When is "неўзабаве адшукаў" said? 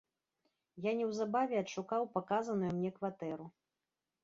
1.01-2.09